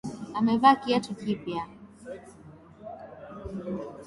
[0.37, 1.63] Amevaa kiatu kipya.